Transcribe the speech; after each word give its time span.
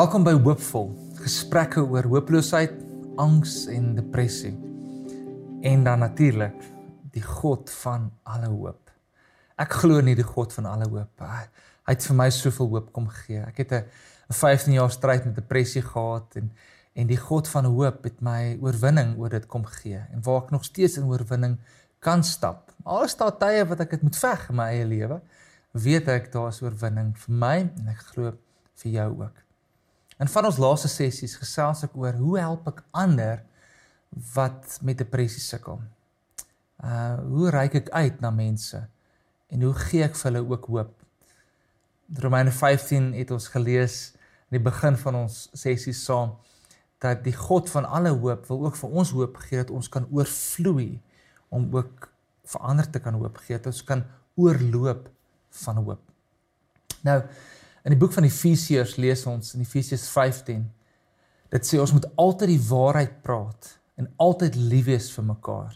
Welkom 0.00 0.22
by 0.24 0.32
Hoopvol. 0.32 0.86
Gesprekke 1.20 1.82
oor 1.82 2.06
hooploosheid, 2.08 2.72
angs 3.20 3.66
en 3.68 3.90
depressie. 3.98 4.54
En 5.66 5.82
dan 5.84 6.00
natuurlik 6.00 6.62
die 7.12 7.20
God 7.20 7.68
van 7.82 8.06
alle 8.24 8.48
hoop. 8.48 8.94
Ek 9.60 9.76
glo 9.82 9.98
in 10.00 10.08
die 10.08 10.24
God 10.24 10.54
van 10.56 10.70
alle 10.70 10.86
hoop. 10.88 11.20
Hy 11.20 11.92
het 11.92 12.06
vir 12.08 12.16
my 12.16 12.30
soveel 12.32 12.70
hoop 12.70 12.88
kom 12.96 13.10
gee. 13.12 13.42
Ek 13.42 13.60
het 13.60 13.74
'n 13.74 13.84
15 14.32 14.78
jaar 14.78 14.90
stryd 14.90 15.26
met 15.26 15.34
depressie 15.34 15.82
gehad 15.82 16.36
en 16.36 16.48
en 16.94 17.06
die 17.06 17.20
God 17.20 17.48
van 17.48 17.64
hoop 17.64 18.04
het 18.04 18.22
my 18.22 18.56
oorwinning 18.62 19.18
oor 19.18 19.28
dit 19.28 19.46
kom 19.46 19.64
gee 19.64 20.00
en 20.12 20.22
waar 20.22 20.42
ek 20.44 20.50
nog 20.50 20.64
steeds 20.64 20.96
in 20.96 21.12
oorwinning 21.12 21.58
kan 21.98 22.24
stap. 22.24 22.72
Al 22.84 23.04
is 23.04 23.16
daar 23.16 23.36
tye 23.36 23.66
wat 23.66 23.80
ek 23.80 23.90
dit 23.90 24.02
moet 24.02 24.16
veg 24.16 24.48
in 24.48 24.56
my 24.56 24.64
eie 24.64 24.86
lewe, 24.86 25.20
weet 25.72 26.08
ek 26.08 26.32
daar 26.32 26.48
is 26.48 26.62
oorwinning 26.62 27.18
vir 27.18 27.34
my 27.34 27.58
en 27.58 27.88
ek 27.88 27.98
glo 28.14 28.32
vir 28.74 28.92
jou 28.92 29.10
ook. 29.20 29.49
In 30.20 30.28
van 30.28 30.46
ons 30.50 30.58
laaste 30.60 30.90
sessies 30.92 31.38
gesels 31.40 31.84
ek 31.86 31.96
oor 31.96 32.16
hoe 32.20 32.36
help 32.38 32.68
ek 32.68 32.82
ander 32.92 33.40
wat 34.34 34.76
met 34.84 34.98
depressie 35.00 35.42
sukkel. 35.42 35.80
Uh 36.84 37.16
hoe 37.30 37.50
reik 37.54 37.78
ek 37.80 37.92
uit 37.94 38.20
na 38.20 38.32
mense 38.34 38.80
en 39.50 39.64
hoe 39.64 39.74
gee 39.88 40.04
ek 40.04 40.18
vir 40.18 40.30
hulle 40.30 40.42
ook 40.44 40.68
hoop? 40.72 40.94
Romeine 42.20 42.52
15 42.52 43.12
het 43.16 43.32
ons 43.32 43.48
gelees 43.54 43.98
in 44.50 44.58
die 44.58 44.64
begin 44.66 44.98
van 45.00 45.22
ons 45.22 45.42
sessie 45.56 45.94
saam 45.96 46.34
dat 47.00 47.22
die 47.24 47.34
God 47.36 47.70
van 47.72 47.86
alle 47.88 48.12
hoop 48.12 48.48
wil 48.50 48.66
ook 48.66 48.76
vir 48.76 48.96
ons 49.02 49.12
hoop 49.16 49.38
gee 49.46 49.62
dat 49.62 49.72
ons 49.72 49.88
kan 49.88 50.08
oorvloei 50.12 50.98
om 51.48 51.70
ook 51.74 52.10
vir 52.50 52.66
ander 52.66 52.88
te 52.90 53.00
kan 53.00 53.16
hoop 53.16 53.38
gee, 53.46 53.56
dat 53.56 53.70
ons 53.72 53.84
kan 53.86 54.04
oorloop 54.36 55.08
van 55.64 55.80
hoop. 55.80 56.02
Nou 57.06 57.22
in 57.84 57.94
die 57.94 58.00
boek 58.00 58.12
van 58.12 58.26
Efesiërs 58.28 58.96
lees 59.00 59.24
ons 59.30 59.54
in 59.56 59.64
Efesiërs 59.64 60.08
15 60.12 60.64
dit 61.50 61.66
sê 61.66 61.80
ons 61.82 61.92
moet 61.96 62.06
altyd 62.20 62.52
die 62.52 62.64
waarheid 62.68 63.20
praat 63.24 63.74
en 64.00 64.08
altyd 64.22 64.56
lief 64.56 64.86
wees 64.86 65.08
vir 65.12 65.26
mekaar. 65.28 65.74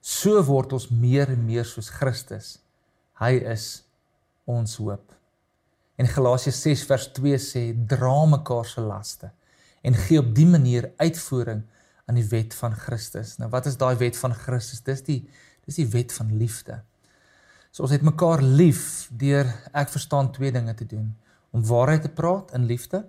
So 0.00 0.40
word 0.46 0.74
ons 0.76 0.90
meer 0.92 1.32
en 1.32 1.40
meer 1.44 1.66
soos 1.68 1.90
Christus. 1.92 2.58
Hy 3.20 3.32
is 3.52 3.82
ons 4.48 4.76
hoop. 4.80 5.12
En 6.00 6.08
Galasiërs 6.08 6.62
6 6.64 6.84
vers 6.88 7.08
2 7.18 7.40
sê 7.42 7.64
dra 7.74 8.14
mekaar 8.28 8.68
se 8.68 8.84
laste 8.84 9.32
en 9.84 9.96
gee 9.96 10.20
op 10.20 10.30
die 10.36 10.48
manier 10.48 10.90
uitvoering 11.00 11.62
aan 12.08 12.18
die 12.18 12.26
wet 12.28 12.54
van 12.56 12.74
Christus. 12.76 13.36
Nou 13.40 13.48
wat 13.52 13.68
is 13.68 13.78
daai 13.80 13.96
wet 14.00 14.16
van 14.20 14.34
Christus? 14.36 14.82
Dis 14.84 15.04
die 15.06 15.20
dis 15.68 15.76
die 15.76 15.88
wet 15.92 16.12
van 16.16 16.32
liefde. 16.40 16.80
So 17.70 17.82
ons 17.86 17.94
het 17.94 18.02
mekaar 18.02 18.42
lief 18.42 19.08
deur 19.14 19.46
ek 19.72 19.92
verstaan 19.92 20.32
twee 20.34 20.52
dinge 20.52 20.74
te 20.74 20.86
doen: 20.86 21.14
om 21.50 21.64
waarheid 21.66 22.02
te 22.02 22.12
praat 22.14 22.52
in 22.54 22.66
liefde 22.66 23.04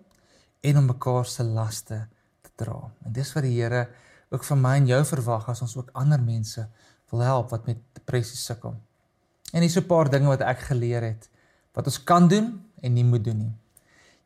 en 0.62 0.78
om 0.78 0.86
mekaar 0.86 1.26
se 1.26 1.44
laste 1.44 2.08
te 2.42 2.52
dra. 2.56 2.78
En 3.06 3.14
dis 3.14 3.34
wat 3.34 3.45
die 3.45 3.56
Here 3.58 3.88
ook 4.32 4.45
vir 4.48 4.58
my 4.58 4.76
en 4.80 4.88
jou 4.88 5.02
verwag 5.06 5.50
as 5.50 5.62
ons 5.66 5.76
ook 5.78 5.89
ander 5.98 6.22
mense 6.22 6.64
wil 7.12 7.23
help 7.26 7.52
wat 7.52 7.66
met 7.67 7.82
depressie 7.98 8.38
sukkel. 8.38 8.76
En 9.52 9.62
hier's 9.62 9.78
'n 9.78 9.88
paar 9.88 10.09
dinge 10.09 10.28
wat 10.28 10.42
ek 10.42 10.59
geleer 10.70 11.02
het 11.02 11.30
wat 11.73 11.86
ons 11.86 12.04
kan 12.04 12.28
doen 12.28 12.62
en 12.82 12.94
nie 12.94 13.04
moet 13.04 13.23
doen 13.23 13.38
nie. 13.38 13.54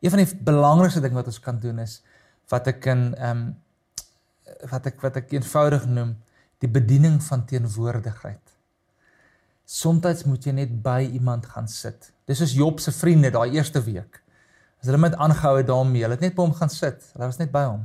Een 0.00 0.10
van 0.10 0.18
die 0.24 0.36
belangrikste 0.44 1.00
dinge 1.00 1.14
wat 1.14 1.26
ons 1.26 1.40
kan 1.40 1.58
doen 1.58 1.78
is 1.78 2.02
wat 2.48 2.66
ek 2.66 2.86
in 2.86 3.14
ehm 3.14 3.30
um, 3.30 3.56
wat 4.70 4.86
ek 4.86 5.00
wat 5.00 5.16
ek 5.16 5.32
eenvoudig 5.32 5.86
noem 5.86 6.16
die 6.58 6.68
bediening 6.68 7.22
van 7.22 7.44
teenwoordigheid. 7.46 8.45
Soms 9.66 10.22
moet 10.24 10.44
jy 10.46 10.52
net 10.54 10.76
by 10.82 11.00
iemand 11.12 11.46
gaan 11.50 11.66
sit. 11.68 12.12
Dis 12.26 12.38
soos 12.38 12.54
Job 12.54 12.80
se 12.80 12.92
vriende 12.94 13.32
daai 13.34 13.58
eerste 13.58 13.82
week. 13.82 14.22
As 14.80 14.86
hulle 14.86 15.00
met 15.02 15.16
aangehou 15.18 15.56
het 15.58 15.66
daarmee, 15.66 16.04
hulle 16.06 16.14
het 16.14 16.22
net 16.22 16.36
by 16.36 16.46
hom 16.46 16.54
gaan 16.54 16.70
sit. 16.70 17.02
Hulle 17.16 17.26
was 17.26 17.40
net 17.42 17.50
by 17.50 17.64
hom 17.66 17.84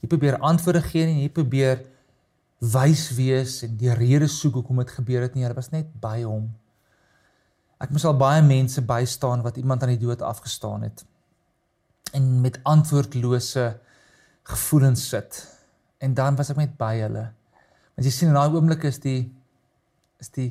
jy 0.00 0.08
probeer 0.08 0.38
antwoorde 0.44 0.82
gee 0.88 1.04
en 1.06 1.20
jy 1.20 1.28
probeer 1.36 1.82
wys 2.60 3.06
wees 3.16 3.60
en 3.66 3.76
die 3.80 3.92
rede 3.96 4.28
soek 4.28 4.60
hoekom 4.60 4.82
dit 4.82 4.92
gebeur 4.96 5.24
het 5.24 5.36
nie. 5.36 5.44
Hulle 5.46 5.56
was 5.56 5.70
net 5.72 5.92
by 6.00 6.20
hom. 6.24 6.48
Ek 7.80 7.92
moes 7.92 8.04
al 8.08 8.18
baie 8.20 8.42
mense 8.44 8.82
bystaan 8.84 9.44
wat 9.44 9.56
iemand 9.60 9.84
aan 9.84 9.94
die 9.94 10.02
dood 10.02 10.24
afgestaan 10.24 10.84
het 10.88 11.04
en 12.16 12.24
met 12.42 12.58
antwoordlose 12.66 13.64
gevoelens 14.50 15.04
sit. 15.12 15.44
En 16.02 16.16
dan 16.16 16.36
was 16.36 16.50
ek 16.50 16.58
net 16.58 16.72
by 16.80 16.96
hulle. 16.98 17.28
Want 17.94 18.08
jy 18.08 18.12
sien 18.12 18.32
in 18.32 18.38
daai 18.38 18.56
oomblik 18.56 18.84
is 18.88 18.98
die 19.04 19.20
is 20.20 20.32
die 20.34 20.50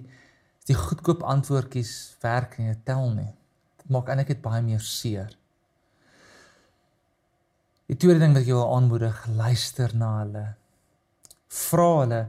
die 0.70 0.78
goedkoop 0.78 1.24
antwoordjies 1.26 1.94
werk 2.22 2.58
nie, 2.62 2.76
tel 2.86 3.10
nie. 3.16 3.32
Dit 3.82 3.90
maak 3.94 4.10
eintlik 4.12 4.36
net 4.36 4.42
baie 4.44 4.62
meer 4.62 4.84
seer. 4.86 5.32
Die 7.90 7.98
tweede 7.98 8.22
ding 8.22 8.36
wat 8.36 8.44
ek 8.44 8.52
jou 8.52 8.60
wil 8.60 8.76
aanmoedig, 8.76 9.22
luister 9.34 9.96
na 9.98 10.12
hulle. 10.20 10.44
Vra 11.50 11.88
hulle 12.04 12.20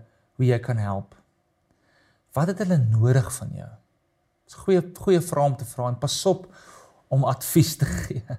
hoe 0.40 0.46
jy 0.48 0.58
kan 0.64 0.80
help. 0.80 1.12
Wat 2.36 2.48
het 2.48 2.62
hulle 2.64 2.78
nodig 2.80 3.28
van 3.36 3.50
jou? 3.52 3.72
Dis 4.46 4.56
'n 4.56 4.64
goeie 4.64 4.82
goeie 5.04 5.20
vraag 5.20 5.50
om 5.50 5.56
te 5.56 5.64
vra 5.64 5.88
en 5.88 5.98
pas 5.98 6.26
op 6.26 6.46
om 7.08 7.24
advies 7.24 7.76
te 7.76 7.84
gee. 7.84 8.38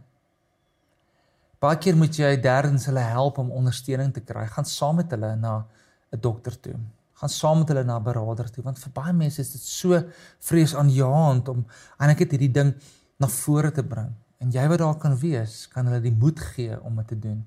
Baie 1.60 1.78
keer 1.78 1.96
moet 1.96 2.18
jy 2.18 2.42
derdens 2.42 2.86
hulle 2.86 3.00
help 3.06 3.38
om 3.38 3.52
ondersteuning 3.52 4.14
te 4.14 4.22
kry. 4.22 4.48
Gaan 4.48 4.66
saam 4.66 4.96
met 4.96 5.12
hulle 5.12 5.36
na 5.36 5.66
'n 6.12 6.20
dokter 6.20 6.60
toe. 6.60 6.76
Gaan 7.22 7.30
saam 7.30 7.62
met 7.62 7.70
hulle 7.70 7.84
na 7.86 8.00
'n 8.00 8.04
beraader 8.04 8.50
toe 8.50 8.64
want 8.64 8.80
vir 8.80 8.92
baie 8.94 9.14
mense 9.14 9.42
is 9.42 9.52
dit 9.52 9.62
so 9.62 10.04
vreesaanjaend 10.50 11.48
om 11.54 11.66
eintlik 11.98 12.32
hierdie 12.32 12.52
ding 12.52 12.74
na 13.20 13.28
vore 13.28 13.72
te 13.72 13.84
bring. 13.84 14.10
En 14.42 14.50
jy 14.52 14.68
wat 14.68 14.80
daar 14.80 14.98
kan 14.98 15.18
wees, 15.18 15.68
kan 15.68 15.86
hulle 15.86 16.02
die 16.02 16.18
moed 16.24 16.40
gee 16.40 16.82
om 16.82 16.96
dit 16.96 17.08
te 17.08 17.20
doen. 17.20 17.46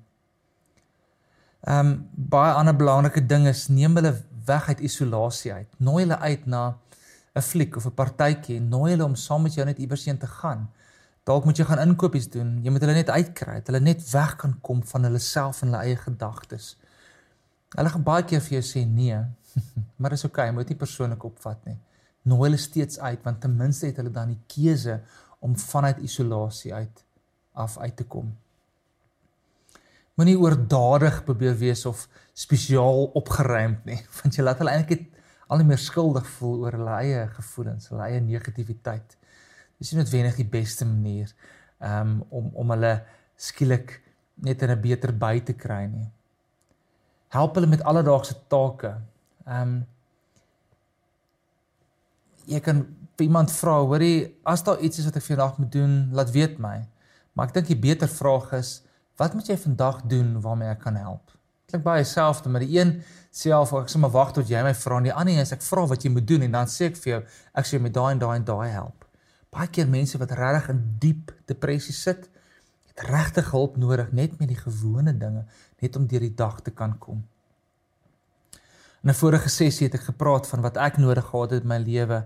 Ehm 1.67 1.87
um, 1.87 2.09
baie 2.15 2.53
ander 2.53 2.75
belangrike 2.75 3.25
ding 3.25 3.47
is 3.47 3.67
neem 3.67 3.95
hulle 3.95 4.13
weg 4.45 4.67
uit 4.67 4.79
isolasie 4.79 5.53
uit. 5.53 5.69
Nooi 5.77 6.03
hulle 6.03 6.17
uit 6.19 6.45
na 6.45 6.77
'n 7.35 7.41
fliek 7.41 7.75
of 7.75 7.85
'n 7.85 7.93
partytjie, 8.01 8.59
nooi 8.61 8.91
hulle 8.91 9.03
om 9.05 9.15
saam 9.15 9.41
met 9.41 9.53
jou 9.53 9.65
net 9.65 9.77
iewers 9.77 10.05
heen 10.05 10.17
te 10.17 10.27
gaan. 10.27 10.69
Dalk 11.23 11.45
moet 11.45 11.57
jy 11.57 11.65
gaan 11.65 11.79
inkopies 11.79 12.29
doen. 12.29 12.59
Jy 12.63 12.71
moet 12.71 12.81
hulle 12.81 12.93
net 12.93 13.09
uitkry, 13.09 13.53
dat 13.53 13.67
hulle 13.67 13.79
net 13.79 14.11
weg 14.11 14.35
kan 14.35 14.59
kom 14.61 14.83
van 14.83 15.03
hulle 15.03 15.19
self 15.19 15.61
en 15.61 15.67
hulle 15.67 15.83
eie 15.83 15.95
gedagtes. 15.97 16.77
Hulle 17.75 17.89
gaan 17.89 18.03
baie 18.03 18.23
keer 18.23 18.41
vir 18.41 18.59
jou 18.59 18.61
sê 18.61 18.85
nee, 18.85 19.17
maar 19.99 20.15
dis 20.15 20.25
oukei, 20.27 20.47
okay, 20.49 20.55
moet 20.55 20.71
nie 20.71 20.79
persoonlik 20.79 21.23
opvat 21.27 21.65
nie. 21.69 21.77
Nooi 22.25 22.49
hulle 22.49 22.61
steeds 22.61 22.99
uit 22.99 23.21
want 23.23 23.41
ten 23.41 23.55
minste 23.57 23.89
het 23.89 23.99
hulle 24.01 24.13
dan 24.13 24.33
die 24.33 24.41
keuse 24.51 24.99
om 25.45 25.55
vanuit 25.59 26.01
isolasie 26.05 26.73
uit 26.73 27.03
af 27.53 27.77
uit 27.77 27.95
te 27.95 28.03
kom. 28.03 28.31
Moenie 30.15 30.37
oordadig 30.39 31.23
probeer 31.27 31.57
wees 31.59 31.83
of 31.85 32.07
spesiaal 32.33 33.11
opgeruimd 33.19 33.85
nie, 33.85 33.99
want 34.21 34.37
jy 34.37 34.45
laat 34.45 34.63
hulle 34.63 34.73
eintlik 34.75 35.11
al 35.47 35.61
nie 35.61 35.69
meer 35.69 35.81
skuldig 35.81 36.25
voel 36.37 36.65
oor 36.65 36.77
hulle 36.79 36.97
eie 37.03 37.25
gevoelens, 37.35 37.91
hulle 37.91 38.07
eie 38.07 38.21
negativiteit. 38.23 39.17
Dis 39.77 39.91
nie 39.91 39.99
noodwendig 39.99 40.39
die 40.39 40.49
beste 40.49 40.87
manier 40.87 41.31
um, 41.83 42.21
om 42.31 42.49
om 42.55 42.73
hulle 42.73 42.95
skielik 43.35 43.99
net 44.35 44.63
in 44.63 44.71
'n 44.71 44.81
beter 44.81 45.11
by 45.11 45.39
te 45.39 45.53
kry 45.53 45.85
nie. 45.85 46.07
Help 47.35 47.55
hulle 47.55 47.67
met 47.67 47.83
alledaagse 47.83 48.35
take. 48.47 48.95
Ehm 49.45 49.61
um, 49.61 49.83
jy 52.45 52.59
kan 52.61 52.83
iemand 53.17 53.49
vra, 53.51 53.79
hoorie, 53.81 54.35
as 54.45 54.61
daar 54.63 54.81
iets 54.85 54.99
is 55.01 55.07
wat 55.09 55.15
ek 55.17 55.23
vandag 55.25 55.55
moet 55.57 55.71
doen, 55.71 55.93
laat 56.13 56.29
weet 56.33 56.59
my. 56.61 56.75
Maar 57.33 57.49
ek 57.49 57.55
dink 57.55 57.71
die 57.71 57.79
beter 57.79 58.09
vraag 58.11 58.51
is, 58.59 58.83
wat 59.17 59.33
moet 59.33 59.49
jy 59.49 59.57
vandag 59.57 60.03
doen 60.11 60.35
waarmee 60.43 60.69
ek 60.69 60.83
kan 60.83 60.99
help? 60.99 61.33
Klink 61.65 61.83
baie 61.83 62.03
dieselfde, 62.03 62.49
maar 62.49 62.61
die 62.61 62.77
een 62.77 62.99
al 63.51 63.65
ek 63.81 63.89
sê 63.91 63.99
maar 63.99 64.13
wag 64.13 64.31
tot 64.35 64.47
jy 64.47 64.61
my 64.63 64.73
vra 64.77 64.99
en 65.01 65.07
die 65.09 65.13
ander 65.13 65.33
een 65.33 65.43
is 65.43 65.51
ek 65.51 65.63
vra 65.65 65.83
wat 65.89 66.05
jy 66.05 66.11
moet 66.13 66.27
doen 66.27 66.45
en 66.45 66.53
dan 66.53 66.69
sê 66.71 66.87
ek 66.91 66.99
vir 67.01 67.11
jou 67.11 67.21
ek 67.59 67.67
sê 67.67 67.79
met 67.81 67.93
daai 67.93 68.13
en 68.13 68.21
daai 68.21 68.35
en 68.37 68.45
daai 68.47 68.69
help. 68.71 69.03
Baie 69.51 69.67
keer 69.67 69.89
mense 69.89 70.19
wat 70.21 70.31
regtig 70.37 70.69
in 70.71 70.81
diep 71.01 71.33
depressie 71.49 71.95
sit, 71.95 72.29
het 72.91 73.07
regtig 73.09 73.49
hulp 73.51 73.75
nodig 73.81 74.13
net 74.15 74.37
met 74.39 74.51
die 74.51 74.59
gewone 74.59 75.15
dinge, 75.17 75.43
net 75.81 75.97
om 75.99 76.07
deur 76.07 76.23
die 76.23 76.35
dag 76.35 76.61
te 76.63 76.71
kan 76.71 76.95
kom. 76.99 77.25
In 79.05 79.11
'n 79.11 79.13
vorige 79.13 79.49
sessie 79.49 79.85
het 79.85 79.95
ek 79.95 80.09
gepraat 80.09 80.47
van 80.47 80.61
wat 80.65 80.77
ek 80.77 80.97
nodig 80.97 81.25
gehad 81.25 81.51
het 81.51 81.61
in 81.61 81.69
my 81.69 81.77
lewe 81.77 82.25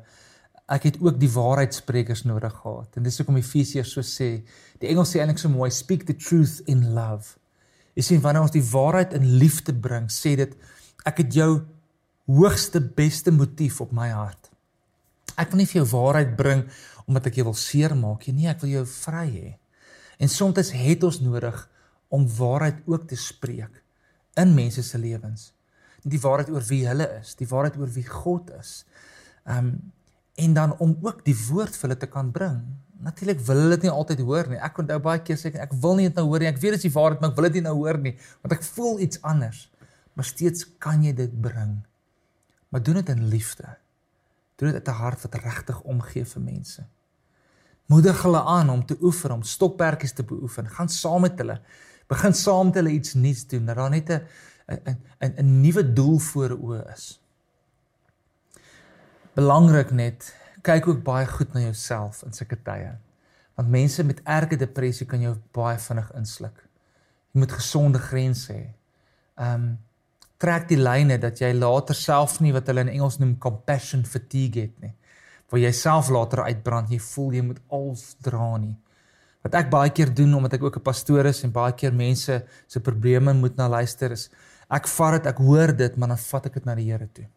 ek 0.69 0.85
het 0.85 0.99
ook 1.01 1.17
die 1.19 1.31
waarheidsprekers 1.33 2.23
nodig 2.29 2.53
gehad. 2.53 2.97
En 2.97 3.03
dis 3.03 3.17
hoekom 3.17 3.39
Efesiërs 3.41 3.91
so 3.95 4.05
sê, 4.05 4.29
die 4.81 4.89
Engels 4.91 5.13
sê 5.13 5.21
eintlik 5.21 5.41
so 5.41 5.49
mooi, 5.49 5.71
speak 5.73 6.05
the 6.05 6.15
truth 6.15 6.61
in 6.69 6.91
love. 6.93 7.37
Jy 7.97 8.05
sien 8.05 8.21
wanneer 8.21 8.45
ons 8.45 8.53
die 8.53 8.63
waarheid 8.63 9.15
in 9.17 9.25
liefde 9.41 9.73
bring, 9.73 10.07
sê 10.13 10.35
dit 10.37 10.53
ek 11.09 11.23
het 11.23 11.33
jou 11.33 11.49
hoogste 12.29 12.81
beste 12.81 13.33
motief 13.33 13.81
op 13.81 13.91
my 13.95 14.11
hart. 14.13 14.51
Ek 15.39 15.49
wil 15.49 15.63
nie 15.63 15.69
vir 15.71 15.81
jou 15.81 15.89
waarheid 15.95 16.35
bring 16.37 16.67
omdat 17.09 17.31
ek 17.31 17.39
jou 17.39 17.47
wil 17.49 17.57
seermaak 17.57 18.27
nie, 18.27 18.43
nee, 18.43 18.51
ek 18.51 18.61
wil 18.61 18.75
jou 18.77 18.85
vry 18.85 19.27
hê. 19.33 19.53
En 20.21 20.29
soms 20.29 20.69
het 20.75 21.03
ons 21.03 21.21
nodig 21.25 21.63
om 22.13 22.27
waarheid 22.37 22.83
ook 22.85 23.07
te 23.09 23.17
spreek 23.17 23.81
in 24.37 24.53
mense 24.53 24.83
se 24.85 24.97
lewens. 25.01 25.49
Die 26.03 26.19
waarheid 26.19 26.49
oor 26.49 26.63
wie 26.67 26.87
hulle 26.87 27.07
is, 27.19 27.35
die 27.35 27.47
waarheid 27.47 27.77
oor 27.77 27.89
wie 27.93 28.07
God 28.07 28.51
is. 28.59 28.85
Ehm 29.45 29.57
um, 29.57 29.79
en 30.39 30.53
dan 30.53 30.71
om 30.79 30.93
ook 31.01 31.25
die 31.25 31.35
woord 31.35 31.75
vir 31.75 31.89
hulle 31.89 31.99
te 31.99 32.07
kan 32.07 32.29
bring 32.31 32.61
Natuurlik 32.99 33.39
wil 33.47 33.55
hulle 33.55 33.75
dit 33.77 33.85
nie 33.87 33.91
altyd 33.95 34.21
hoor 34.27 34.47
nie. 34.51 34.57
Ek 34.59 34.79
onthou 34.81 34.97
baie 35.03 35.21
keer 35.23 35.37
sê 35.39 35.53
ek 35.53 35.59
ek 35.69 35.75
wil 35.83 35.95
nie 35.95 36.09
dit 36.09 36.17
nou 36.19 36.25
hoor 36.27 36.43
nie. 36.43 36.49
Ek 36.51 36.57
weet 36.59 36.75
dit 36.75 36.81
is 36.81 36.87
die 36.89 36.95
waarheid, 36.95 37.21
maar 37.21 37.31
ek 37.31 37.37
wil 37.37 37.47
dit 37.47 37.59
nie 37.59 37.65
nou 37.69 37.75
hoor 37.77 37.99
nie 38.03 38.15
want 38.43 38.55
ek 38.57 38.65
voel 38.75 38.99
iets 39.05 39.21
anders. 39.27 39.61
Maar 40.19 40.27
steeds 40.27 40.65
kan 40.83 41.05
jy 41.05 41.13
dit 41.15 41.37
bring. 41.41 41.77
Maar 42.69 42.83
doen 42.83 42.99
dit 42.99 43.11
in 43.15 43.29
liefde. 43.31 43.69
Doen 44.59 44.73
dit 44.73 44.81
uit 44.81 44.89
'n 44.91 44.99
hart 44.99 45.21
wat 45.23 45.35
regtig 45.35 45.79
omgee 45.81 46.25
vir 46.25 46.41
mense. 46.41 46.83
Moedig 47.87 48.21
hulle 48.21 48.43
aan 48.43 48.69
om 48.69 48.85
te 48.85 48.97
oefen, 49.01 49.31
om 49.31 49.43
stokperdjies 49.43 50.13
te 50.13 50.23
beoefen. 50.23 50.67
Gaan 50.67 50.89
saam 50.89 51.21
met 51.21 51.37
hulle. 51.39 51.61
Begin 52.09 52.33
saam 52.33 52.71
met 52.71 52.79
hulle 52.79 52.95
iets 52.95 53.13
nuuts 53.13 53.47
doen. 53.47 53.65
Dat 53.69 53.75
daar 53.77 53.89
net 53.89 54.09
'n 54.09 54.21
'n 54.67 54.97
'n 55.19 55.33
'n 55.37 55.61
nuwe 55.61 55.93
doel 55.93 56.19
voor 56.19 56.57
oë 56.57 56.91
is. 56.93 57.21
Belangrik 59.33 59.91
net 59.91 60.35
kyk 60.61 60.87
ook 60.87 61.03
baie 61.03 61.27
goed 61.27 61.53
na 61.53 61.59
jouself 61.59 62.23
in 62.23 62.33
sulke 62.33 62.57
tye. 62.63 62.97
Want 63.55 63.69
mense 63.69 64.03
met 64.03 64.21
erge 64.23 64.55
depressie 64.55 65.05
kan 65.05 65.21
jou 65.21 65.35
baie 65.51 65.77
vinnig 65.77 66.11
insluk. 66.15 66.65
Jy 67.31 67.39
moet 67.39 67.51
gesonde 67.51 67.99
grense 67.99 68.53
hê. 68.53 68.65
Um 69.35 69.77
trek 70.39 70.67
die 70.69 70.79
lyne 70.79 71.17
dat 71.19 71.39
jy 71.39 71.51
later 71.53 71.95
self 71.95 72.39
nie 72.39 72.53
wat 72.55 72.67
hulle 72.67 72.79
in 72.79 72.93
Engels 72.93 73.17
noem 73.19 73.37
compassion 73.37 74.05
fatigue 74.05 74.61
het 74.61 74.79
nie. 74.79 74.93
Waar 75.49 75.59
jy 75.59 75.71
self 75.71 76.09
later 76.09 76.43
uitbrand, 76.45 76.89
jy 76.89 76.99
voel 76.99 77.33
jy 77.33 77.41
moet 77.41 77.59
als 77.67 78.15
dra 78.23 78.57
nie. 78.57 78.77
Wat 79.45 79.55
ek 79.55 79.69
baie 79.71 79.91
keer 79.95 80.11
doen 80.13 80.33
omdat 80.35 80.57
ek 80.57 80.63
ook 80.63 80.77
'n 80.77 80.83
pastoor 80.83 81.25
is 81.25 81.43
en 81.43 81.51
baie 81.51 81.73
keer 81.73 81.93
mense 81.93 82.43
se 82.67 82.79
probleme 82.79 83.33
moet 83.33 83.55
na 83.55 83.67
luister 83.67 84.11
is, 84.11 84.29
ek 84.69 84.87
vat 84.87 85.11
dit, 85.11 85.25
ek 85.25 85.37
hoor 85.37 85.75
dit, 85.75 85.97
maar 85.97 86.09
dan 86.09 86.17
vat 86.17 86.45
ek 86.45 86.53
dit 86.53 86.65
na 86.65 86.75
die 86.75 86.91
Here 86.91 87.07
toe. 87.13 87.27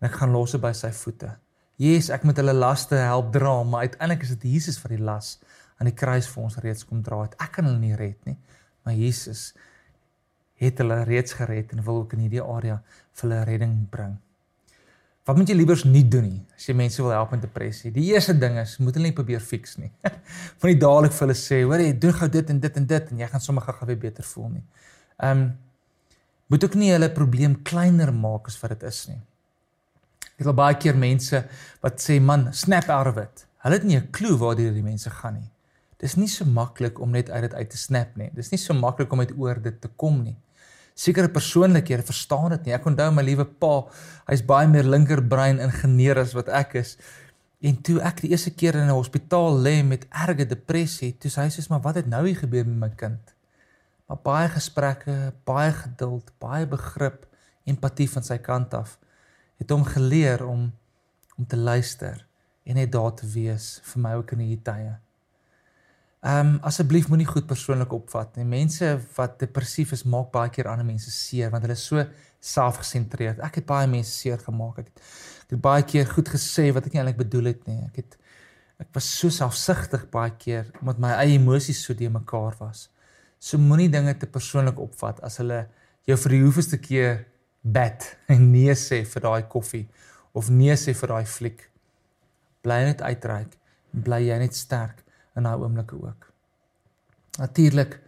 En 0.00 0.08
ek 0.08 0.16
gaan 0.18 0.32
los 0.32 0.52
dit 0.52 0.60
by 0.60 0.72
sy 0.72 0.90
voete. 0.90 1.36
Jesus, 1.76 2.10
ek 2.10 2.24
moet 2.24 2.36
hulle 2.36 2.52
laste 2.52 2.96
help 2.96 3.32
dra, 3.32 3.62
maar 3.62 3.80
uiteindelik 3.80 4.22
is 4.22 4.34
dit 4.36 4.42
Jesus 4.52 4.82
wat 4.82 4.90
die 4.90 5.02
las 5.02 5.38
aan 5.78 5.86
die 5.86 5.94
kruis 5.94 6.28
vir 6.28 6.42
ons 6.42 6.56
reeds 6.56 6.84
kom 6.84 7.02
dra 7.02 7.22
het. 7.22 7.34
Ek 7.40 7.52
kan 7.52 7.64
hulle 7.64 7.78
nie 7.78 7.96
red 7.96 8.18
nie, 8.26 8.36
maar 8.84 8.94
Jesus 8.94 9.52
het 10.62 10.78
hulle 10.78 11.04
reeds 11.04 11.32
gered 11.32 11.72
en 11.72 11.82
wil 11.82 12.02
ook 12.02 12.12
in 12.12 12.26
hierdie 12.26 12.42
area 12.42 12.82
vir 13.12 13.28
hulle 13.28 13.44
redding 13.48 13.88
bring. 13.90 14.18
Wat 15.28 15.38
moet 15.38 15.50
jy 15.52 15.54
liewers 15.54 15.84
nie 15.86 16.02
doen 16.10 16.24
nie 16.26 16.40
as 16.56 16.64
jy 16.66 16.74
mense 16.74 17.02
wil 17.02 17.12
help 17.14 17.30
met 17.34 17.42
depressie? 17.44 17.92
Die 17.94 18.08
eerste 18.10 18.34
ding 18.34 18.56
is, 18.58 18.76
moet 18.82 18.96
hulle 18.98 19.10
nie 19.10 19.14
probeer 19.14 19.42
fix 19.42 19.76
nie. 19.78 19.90
Moenie 20.62 20.78
dadelik 20.82 21.14
vir 21.14 21.26
hulle 21.28 21.36
sê, 21.38 21.60
"Hoor 21.62 21.82
jy, 21.82 21.92
doen 21.98 22.16
gou 22.18 22.28
dit 22.28 22.50
en 22.50 22.58
dit 22.62 22.80
en 22.80 22.86
dit 22.86 23.12
en 23.12 23.20
jy 23.22 23.28
gaan 23.30 23.44
sommer 23.44 23.62
gou 23.62 23.86
weer 23.86 24.00
beter 24.08 24.24
voel 24.24 24.48
nie." 24.56 24.64
Ehm 25.22 25.44
um, 25.44 25.52
moet 26.52 26.64
ook 26.64 26.74
nie 26.76 26.90
hulle 26.92 27.08
probleem 27.08 27.54
kleiner 27.62 28.10
maak 28.12 28.50
as 28.50 28.58
wat 28.60 28.74
dit 28.74 28.82
is 28.82 29.06
nie. 29.08 29.20
Ek 30.34 30.42
het 30.42 30.50
al 30.50 30.58
baie 30.58 30.76
keer 30.76 30.98
mense 30.98 31.38
wat 31.80 32.02
sê 32.02 32.18
man, 32.20 32.50
snap 32.52 32.90
out 32.90 33.06
of 33.06 33.16
it. 33.16 33.46
Hulle 33.64 33.78
het 33.78 33.84
nie 33.84 33.96
'n 33.96 34.10
klou 34.10 34.36
waar 34.36 34.56
die 34.56 34.82
mense 34.82 35.10
gaan 35.10 35.34
nie. 35.34 35.50
Dis 35.98 36.16
nie 36.16 36.28
so 36.28 36.44
maklik 36.44 36.98
om 37.00 37.10
net 37.10 37.30
uit 37.30 37.42
dit 37.42 37.54
uit 37.54 37.70
te 37.70 37.78
snap 37.78 38.16
nie. 38.16 38.30
Dis 38.34 38.50
nie 38.50 38.58
so 38.58 38.74
maklik 38.74 39.12
om 39.12 39.20
uit 39.20 39.32
oor 39.38 39.62
dit 39.62 39.80
te 39.80 39.88
kom 39.96 40.22
nie. 40.22 40.36
Sekere 40.94 41.28
persoonlikhede 41.32 42.04
verstaan 42.06 42.50
dit 42.50 42.66
nie. 42.66 42.74
Ek 42.76 42.86
onthou 42.86 43.10
my 43.14 43.24
liewe 43.24 43.46
pa, 43.46 43.86
hy's 44.28 44.44
baie 44.46 44.68
meer 44.68 44.84
linkerbrein 44.84 45.60
ingenieur 45.60 46.20
as 46.22 46.34
wat 46.36 46.48
ek 46.48 46.76
is. 46.82 46.96
En 47.62 47.78
toe 47.82 48.00
ek 48.02 48.24
die 48.24 48.32
eerste 48.34 48.50
keer 48.50 48.74
in 48.74 48.88
'n 48.88 48.98
hospitaal 48.98 49.60
lê 49.62 49.82
met 49.82 50.06
erge 50.10 50.46
depressie, 50.46 51.12
toe 51.18 51.30
sê 51.30 51.46
hy 51.46 51.50
sê 51.50 51.68
maar 51.70 51.82
wat 51.82 51.94
het 51.94 52.06
nou 52.06 52.26
hier 52.26 52.36
gebeur 52.36 52.66
met 52.66 52.78
my 52.78 52.90
kind? 52.96 53.34
Maar 54.08 54.18
baie 54.22 54.48
gesprekke, 54.48 55.32
baie 55.44 55.72
geduld, 55.72 56.32
baie 56.38 56.66
begrip, 56.66 57.26
empatie 57.64 58.10
van 58.10 58.22
sy 58.22 58.38
kant 58.38 58.74
af 58.74 58.98
het 59.62 59.70
hom 59.70 59.84
geleer 59.86 60.46
om 60.46 60.72
om 61.38 61.46
te 61.46 61.56
luister 61.56 62.26
en 62.62 62.76
net 62.76 62.90
daar 62.92 63.14
te 63.14 63.26
wees 63.26 63.80
vir 63.88 64.02
my 64.04 64.10
ook 64.18 64.34
in 64.34 64.42
hierdie 64.44 64.64
tye. 64.66 64.90
Ehm 66.22 66.46
um, 66.46 66.58
asseblief 66.62 67.08
moenie 67.10 67.26
goed 67.26 67.48
persoonlik 67.50 67.92
opvat 67.96 68.36
nie. 68.38 68.44
Mense 68.46 68.92
wat 69.16 69.40
depressief 69.40 69.90
is, 69.96 70.04
maak 70.06 70.28
baie 70.30 70.52
keer 70.54 70.68
ander 70.70 70.86
mense 70.86 71.10
seer 71.10 71.50
want 71.50 71.66
hulle 71.66 71.74
is 71.74 71.82
so 71.88 72.04
selfgesentreerd. 72.52 73.40
Ek 73.42 73.58
het 73.58 73.66
baie 73.66 73.88
mense 73.90 74.12
seer 74.14 74.38
gemaak. 74.38 74.78
Ek 74.84 74.92
het, 74.92 75.02
ek 75.48 75.56
het 75.56 75.64
baie 75.66 75.88
keer 75.94 76.06
goed 76.12 76.30
gesê 76.30 76.68
wat 76.76 76.86
ek 76.86 76.94
nie 76.94 77.02
eintlik 77.02 77.18
bedoel 77.24 77.50
het 77.50 77.66
nie. 77.66 77.80
Ek 77.88 77.98
het 78.04 78.16
ek 78.84 78.94
was 78.94 79.10
so 79.18 79.34
selfsugtig 79.34 80.06
baie 80.14 80.30
keer 80.38 80.70
omdat 80.78 81.02
my 81.02 81.12
eie 81.24 81.34
emosies 81.40 81.82
so 81.82 81.98
de 81.98 82.14
mekaar 82.20 82.54
was. 82.62 82.86
So 83.42 83.58
moenie 83.58 83.90
dinge 83.90 84.14
te 84.14 84.30
persoonlik 84.30 84.78
opvat 84.78 85.18
as 85.26 85.42
hulle 85.42 85.64
jou 86.06 86.22
vir 86.22 86.38
die 86.38 86.42
hoeveelste 86.46 86.78
keer 86.86 87.24
bad 87.62 88.12
en 88.30 88.50
nee 88.54 88.78
sê 88.78 89.02
vir 89.02 89.26
daai 89.26 89.42
koffie 89.50 89.88
of 90.38 90.54
nee 90.54 90.78
sê 90.78 90.94
vir 90.94 91.16
daai 91.16 91.26
fliek. 91.26 91.70
Bly 92.62 92.84
net 92.92 93.02
uitreik 93.02 93.58
bly 93.90 94.28
jy 94.30 94.38
net 94.46 94.54
sterk 94.54 95.02
in 95.36 95.46
daai 95.48 95.56
oomblikke 95.60 95.98
ook. 95.98 96.28
Natuurlik 97.38 98.00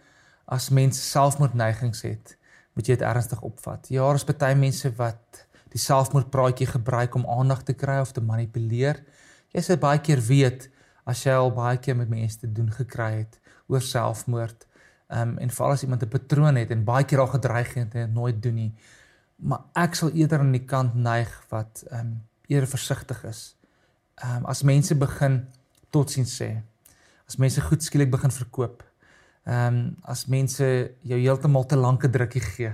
as 0.45 0.69
mense 0.69 1.01
selfmoordneigings 1.01 2.03
het, 2.05 2.37
moet 2.75 2.89
jy 2.89 2.99
dit 2.99 3.07
ernstig 3.07 3.41
opvat. 3.47 3.89
Ja, 3.89 4.05
daar 4.05 4.19
is 4.21 4.27
baie 4.29 4.57
mense 4.59 4.91
wat 4.99 5.45
die 5.73 5.81
selfmoordpraatjie 5.81 6.67
gebruik 6.67 7.15
om 7.15 7.27
aandag 7.27 7.63
te 7.63 7.75
kry 7.75 8.01
of 8.03 8.13
te 8.13 8.23
manipuleer. 8.23 9.01
Jy 9.55 9.63
sê 9.63 9.79
baie 9.81 10.03
keer 10.03 10.21
weet 10.21 10.69
as 11.09 11.25
jy 11.25 11.33
al 11.37 11.53
baie 11.55 11.79
keer 11.79 11.97
met 11.97 12.11
mense 12.11 12.39
te 12.39 12.51
doen 12.53 12.71
gekry 12.73 13.25
het 13.25 13.41
oor 13.67 13.83
selfmoord. 13.83 14.67
Ehm 15.09 15.35
um, 15.35 15.39
en 15.39 15.51
veral 15.51 15.77
as 15.77 15.83
iemand 15.83 16.03
'n 16.03 16.09
patroon 16.09 16.57
het 16.57 16.71
en 16.71 16.85
baie 16.85 17.05
keer 17.05 17.21
al 17.21 17.33
gedreig 17.33 17.75
het 17.75 17.95
en 17.95 18.07
dit 18.07 18.15
nooit 18.15 18.43
doen 18.43 18.55
nie 18.55 18.75
maar 19.37 19.65
ek 19.77 19.97
sal 19.99 20.13
eerder 20.15 20.43
aan 20.45 20.55
die 20.55 20.65
kant 20.65 20.95
neig 20.95 21.33
wat 21.51 21.85
ehm 21.91 22.01
um, 22.01 22.15
eerder 22.47 22.69
versigtig 22.69 23.25
is. 23.25 23.57
Ehm 24.15 24.37
um, 24.37 24.47
as 24.53 24.63
mense 24.63 24.95
begin 24.95 25.47
totsiens 25.91 26.35
sê. 26.41 26.51
As 27.29 27.37
mense 27.41 27.61
goed 27.61 27.83
skielik 27.83 28.11
begin 28.11 28.31
verkoop. 28.31 28.83
Ehm 29.45 29.77
um, 29.77 29.97
as 30.03 30.27
mense 30.27 30.67
jou 31.03 31.19
heeltemal 31.21 31.67
te 31.67 31.77
lank 31.77 32.05
'n 32.05 32.11
drukkie 32.11 32.41
gee 32.41 32.73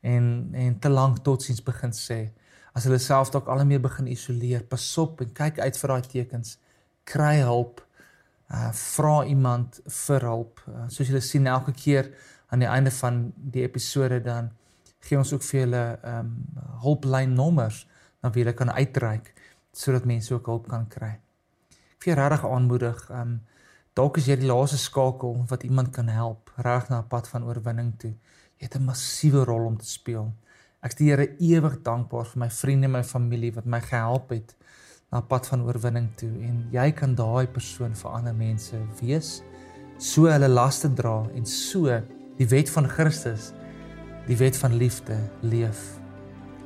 en 0.00 0.50
en 0.52 0.78
te 0.78 0.88
lank 0.88 1.18
totsiens 1.18 1.62
begin 1.62 1.92
sê. 1.92 2.30
As 2.74 2.84
hulle 2.84 2.98
self 2.98 3.30
dalk 3.30 3.48
al 3.48 3.64
meer 3.64 3.80
begin 3.80 4.06
isoleer, 4.06 4.62
pasop 4.62 5.20
en 5.20 5.32
kyk 5.32 5.58
uit 5.58 5.76
vir 5.76 5.88
daai 5.88 6.02
tekens. 6.02 6.58
Kry 7.04 7.40
hulp. 7.40 7.82
Uh 8.50 8.70
vra 8.72 9.24
iemand 9.24 9.80
vir 9.86 10.20
hulp. 10.20 10.62
Uh, 10.68 10.86
soos 10.88 11.08
julle 11.08 11.20
sien 11.20 11.46
elke 11.46 11.72
keer 11.72 12.10
aan 12.48 12.58
die 12.58 12.68
einde 12.68 12.90
van 12.90 13.32
die 13.36 13.62
episode 13.62 14.20
dan 14.20 14.50
gee 15.00 15.18
ons 15.18 15.32
ook 15.32 15.42
vir 15.42 15.60
julle 15.60 15.84
ehm 16.02 16.18
um, 16.18 16.32
hulplyn 16.82 17.34
nommers 17.34 17.86
na 18.22 18.30
wie 18.30 18.42
julle 18.42 18.54
kan 18.54 18.70
uitreik 18.70 19.34
sodat 19.72 20.04
mense 20.04 20.34
ook 20.34 20.46
hulp 20.46 20.68
kan 20.68 20.88
kry. 20.88 21.12
Ek 21.98 22.08
vir 22.08 22.18
regtig 22.18 22.46
aanmoedig 22.46 23.04
ehm 23.10 23.20
um, 23.20 23.38
dalk 23.98 24.20
is 24.20 24.28
jy 24.30 24.36
die 24.38 24.46
laaste 24.46 24.76
skakel 24.78 25.40
wat 25.50 25.64
iemand 25.66 25.90
kan 25.90 26.06
help 26.12 26.52
reg 26.62 26.84
na 26.88 27.00
'n 27.00 27.08
pad 27.10 27.28
van 27.28 27.44
oorwinning 27.44 27.98
toe. 27.98 28.14
Jy 28.58 28.64
het 28.66 28.76
'n 28.76 28.84
massiewe 28.84 29.44
rol 29.44 29.66
om 29.66 29.76
te 29.76 29.86
speel. 29.86 30.32
Ek 30.82 30.92
is 30.92 30.98
die 30.98 31.10
Here 31.10 31.26
ewig 31.38 31.82
dankbaar 31.82 32.26
vir 32.26 32.38
my 32.38 32.50
vriende 32.50 32.84
en 32.84 32.92
my 32.92 33.02
familie 33.02 33.52
wat 33.54 33.64
my 33.64 33.80
gehelp 33.80 34.30
het 34.30 34.54
na 35.10 35.18
'n 35.18 35.26
pad 35.26 35.46
van 35.46 35.62
oorwinning 35.62 36.14
toe 36.16 36.30
en 36.42 36.68
jy 36.70 36.92
kan 36.92 37.14
daai 37.14 37.46
persoon 37.46 37.94
vir 37.94 38.10
ander 38.10 38.34
mense 38.34 38.76
wees 39.00 39.42
so 39.98 40.26
hulle 40.26 40.48
laste 40.48 40.94
dra 40.94 41.26
en 41.34 41.46
so 41.46 42.02
die 42.36 42.46
wet 42.46 42.70
van 42.70 42.88
Christus 42.88 43.52
die 44.26 44.36
wet 44.36 44.56
van 44.56 44.76
liefde 44.76 45.16
leef 45.42 45.98